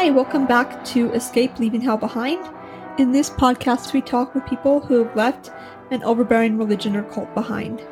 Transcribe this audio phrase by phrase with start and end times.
[0.00, 2.42] Hi, welcome back to Escape Leaving Hell Behind.
[2.98, 5.50] In this podcast, we talk with people who have left
[5.90, 7.86] an overbearing religion or cult behind.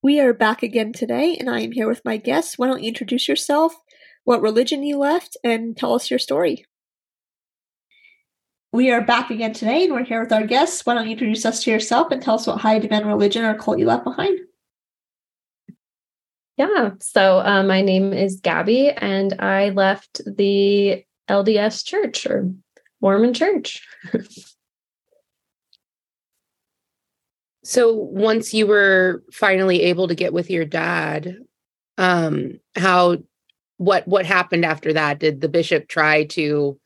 [0.00, 2.56] We are back again today, and I am here with my guests.
[2.56, 3.74] Why don't you introduce yourself,
[4.22, 6.64] what religion you left, and tell us your story?
[8.72, 10.86] We are back again today, and we're here with our guests.
[10.86, 13.56] Why don't you introduce us to yourself and tell us what high demand religion or
[13.56, 14.38] cult you left behind?
[16.58, 16.90] Yeah.
[16.98, 22.52] So uh, my name is Gabby, and I left the LDS Church or
[23.00, 23.86] Mormon Church.
[27.62, 31.36] so once you were finally able to get with your dad,
[31.96, 33.18] um, how
[33.76, 35.20] what what happened after that?
[35.20, 36.76] Did the bishop try to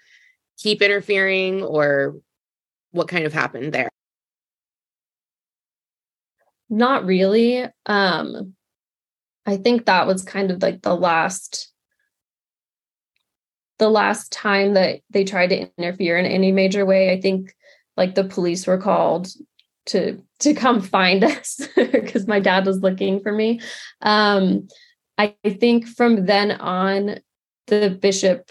[0.58, 2.16] keep interfering, or
[2.90, 3.88] what kind of happened there?
[6.68, 7.64] Not really.
[7.86, 8.54] Um,
[9.46, 11.72] I think that was kind of like the last
[13.78, 17.12] the last time that they tried to interfere in any major way.
[17.12, 17.52] I think
[17.96, 19.28] like the police were called
[19.86, 23.60] to to come find us because my dad was looking for me.
[24.00, 24.68] Um
[25.18, 27.18] I think from then on
[27.66, 28.50] the bishop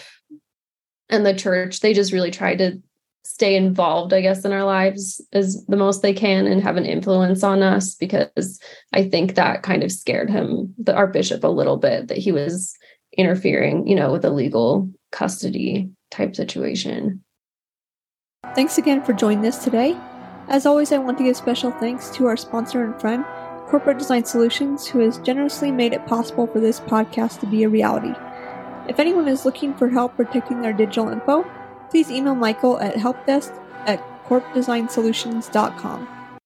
[1.09, 2.81] and the church they just really tried to
[3.23, 6.85] stay involved, I guess, in our lives as the most they can and have an
[6.85, 8.59] influence on us because
[8.93, 12.31] I think that kind of scared him, the our bishop, a little bit that he
[12.31, 12.75] was
[13.17, 17.23] interfering, you know, with a legal custody type situation.
[18.55, 19.95] Thanks again for joining us today.
[20.47, 23.23] As always, I want to give special thanks to our sponsor and friend,
[23.67, 27.69] Corporate Design Solutions, who has generously made it possible for this podcast to be a
[27.69, 28.13] reality.
[28.89, 31.45] If anyone is looking for help protecting their digital info,
[31.91, 33.51] please email Michael at helpdesk
[33.85, 36.20] at corpdesignsolutions.com.